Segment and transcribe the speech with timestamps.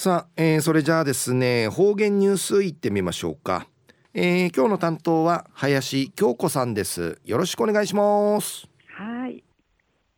[0.00, 3.66] さあ、えー、それじゃあですね方言ニュースいってみましょうか、
[4.14, 7.20] えー、今日の担当は林京子さんです。
[7.24, 8.68] よろしくお願いします。
[8.96, 9.42] はい。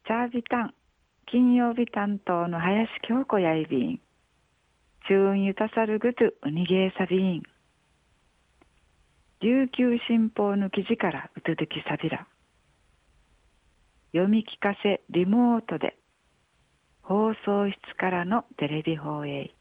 [0.07, 0.75] チャービタン
[1.25, 4.01] 金曜日担当の林京子やいびん。
[5.09, 7.43] 中ゆたさるぐとうにげさびん。
[9.41, 12.27] 琉球新報の記事からうつづきさびら。
[14.13, 15.97] 読み聞かせリモートで。
[17.01, 19.55] 放送室からのテレビ放映。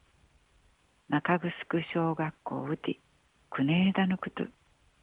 [1.10, 3.00] 中城小学校うて
[3.50, 4.44] 国枝のこと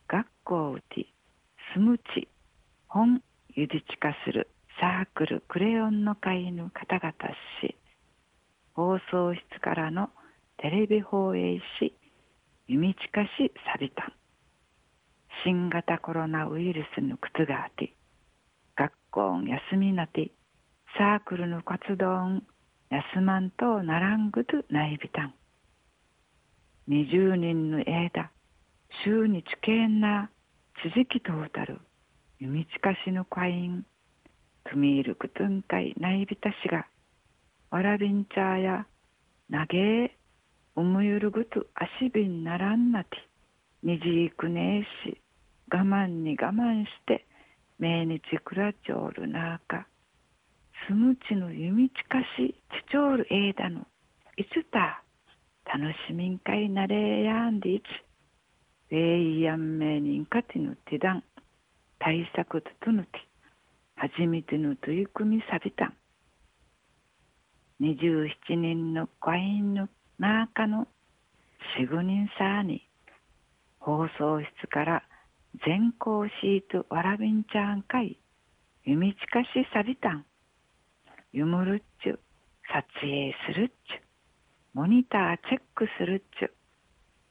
[0.06, 1.06] 学校うて
[1.74, 2.28] すむち
[2.86, 3.22] 本
[3.56, 4.48] ゆでちかする
[4.80, 7.12] サークルクレヨンの会の方々
[7.60, 7.76] し
[8.74, 10.10] 放送室からの
[10.58, 11.92] テレビ放映し
[12.68, 14.12] 弓近しさびたん
[15.44, 17.94] 新型コロナウイルスの靴があて
[18.76, 20.30] 学校ん休みなて
[20.96, 22.42] サークルの活動ん
[22.90, 25.34] 休まんとならんぐとないびたん。
[26.88, 28.30] 二十人の間、
[29.04, 30.30] 週に地形な
[30.84, 31.80] 続きとうたる、
[32.38, 33.84] 弓近しの会員、
[34.70, 36.86] トミールクトゥンカイナイビタシが、
[37.72, 38.86] わらびんちゃや、
[39.50, 40.16] なげえ、
[40.76, 43.16] おむゆるぐと足びんならんなて、
[43.82, 45.20] にじいくねえし、
[45.72, 47.26] 我慢に我慢して、
[47.80, 49.88] 命日くらちょうるなあか、
[50.86, 52.54] スムチの弓近し
[52.86, 53.80] ちちょうるえいだの
[54.36, 55.02] いつた
[55.78, 57.84] 楽しみんかいなれやんでいつ
[58.90, 61.22] えいやんめにんかてのてだん
[61.98, 63.10] 対策ととぬて
[63.94, 65.84] 初めての取り組みさびた。
[65.84, 65.94] ん
[67.82, 69.88] 27人の会員の
[70.18, 70.88] 中の
[71.78, 72.88] 4、5人さに
[73.78, 75.02] 放送室から
[75.66, 78.18] 全校シートわらびんちゃんかい
[78.86, 80.24] 弓近しさびたん。
[81.34, 82.18] ゆむるっちゅ。
[82.72, 84.05] 撮影するっちゅ。
[84.76, 86.52] モニターチェックするっちゅ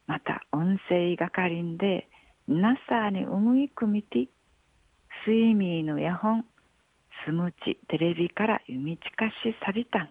[0.07, 2.09] また音声係んで
[2.47, 4.29] なさにうむいくみて
[5.27, 6.43] 睡眠のや本。
[7.23, 10.09] すむちテレビからゆみちかしさびたん。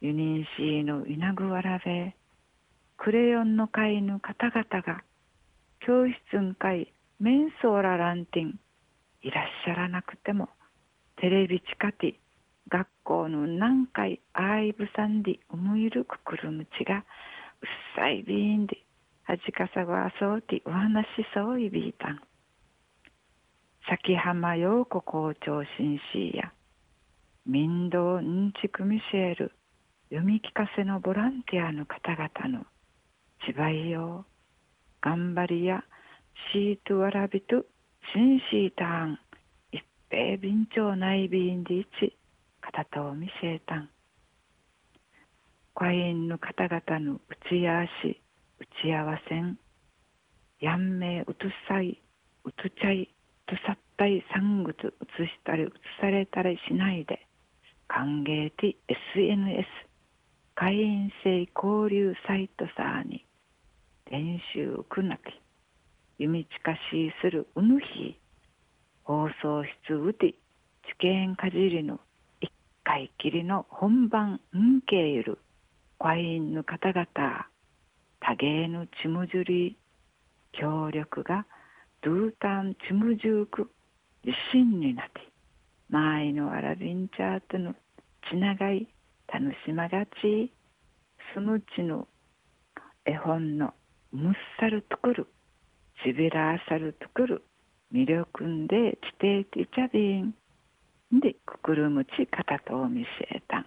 [0.00, 2.14] ユニンシーのいなぐわらべ
[2.96, 5.02] クレヨンの会の方々が
[5.80, 8.60] 教室ん会メンソーラランティン
[9.22, 10.48] いらっしゃらなくても
[11.16, 12.20] テレビ近て
[12.72, 17.04] 学校の何回あいぶさんで思いるくくるむちがうっ
[17.94, 18.78] さいびんで
[19.24, 22.20] はじかさごあそうてお話しそういびいたん。
[23.90, 26.50] 崎浜陽子校長紳士や
[27.44, 29.52] 民道んちくみシェール
[30.08, 32.64] 読み聞かせのボランティアの方々の
[33.46, 34.24] 芝居よ
[35.02, 35.84] 頑張りや
[36.54, 37.66] シートわらびと
[38.14, 39.18] 紳士たん。
[39.72, 41.86] 一平便長内便でい
[42.72, 43.90] 方を見せたん。
[45.74, 48.20] 会員の方々の打ち合わし
[48.58, 49.58] 打ち合わせん。
[50.60, 52.00] やんめうとさい
[52.44, 53.08] うとちゃい
[53.46, 55.66] とさったい産物移したり移
[56.00, 57.26] されたりしないで
[57.88, 59.66] 歓迎て SNS
[60.54, 63.24] 会員制交流サイトさに
[64.10, 65.20] 練習くなき
[66.18, 68.16] 弓近しいするうぬひ
[69.04, 70.34] 放送室うて
[70.86, 72.00] 知見かじりの
[72.94, 75.38] 会きりの本番んけゆる
[75.98, 77.06] 会員の方々
[78.20, 79.78] 多芸のちむじゅり
[80.52, 81.46] 協力が
[82.02, 83.70] ドゥータンちむじゅうく
[84.22, 85.22] 自信になって
[85.88, 87.74] 前のアラビンチャーとの
[88.30, 88.86] ちながい
[89.32, 90.52] 楽しまがち
[91.32, 92.06] スムチの
[93.06, 93.72] 絵本の
[94.12, 95.26] むっさるとくる
[96.04, 97.42] しびらさるとくる
[97.90, 100.34] 魅力んで地底ティチャビン
[101.20, 103.66] でくくるむちかたとを見せた。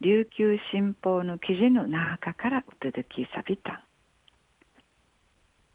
[0.00, 3.84] 琉球新報の記事の中からうつづきさびた。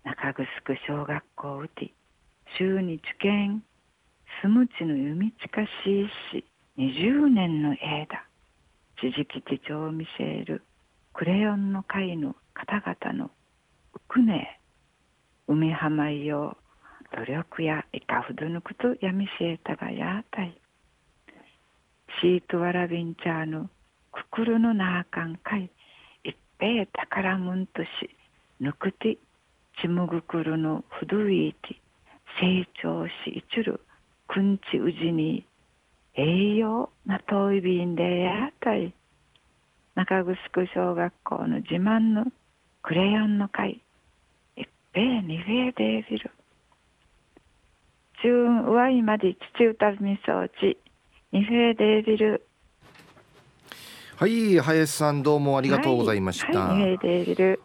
[0.04, 1.94] 中城小学校うて
[2.58, 3.64] 週に受験
[4.42, 6.46] すむちの弓近しいし
[6.78, 8.26] 20年の間
[9.00, 10.64] 地磁気地長を見せる。
[11.14, 13.32] クレヨンの会の方々の
[13.94, 14.60] うくね。
[15.48, 16.58] 海浜いよ
[17.16, 20.58] 努力やいかふどぬくとやみせえたがやたい。
[22.22, 23.70] シートわらびんちゃぬ
[24.12, 25.70] くくるのなあかんかい。
[26.26, 27.88] いっぺえ宝むんとし、
[28.60, 29.18] ぬくて
[29.82, 31.76] ちむぐくるのふどいて、
[32.42, 33.80] 成長しいちゅる
[34.28, 35.46] くんちうじに
[36.16, 38.94] 栄養な遠いびんでやたい。
[39.96, 42.26] 中城小学校の自慢の
[42.84, 43.82] クレヨンの会、
[44.58, 46.06] いっぺえにふえで
[48.26, 48.66] びる。
[48.66, 50.78] 中上井まで父歌みそうち
[51.32, 52.48] 二平デービル
[54.18, 56.98] はい林さんどうもありがとうございました、はい、はい、